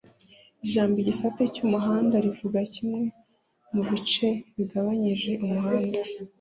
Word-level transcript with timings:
Ijambo 0.65 0.95
igisate 0.99 1.41
cy’umuhanda 1.53 2.15
rivuga 2.25 2.59
kimwe 2.73 3.01
mu 3.73 3.81
bice 3.89 4.27
bigabanyije 4.55 5.31
umuhanda 5.45 5.99